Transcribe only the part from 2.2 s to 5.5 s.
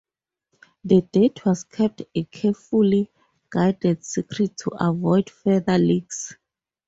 carefully guarded secret to avoid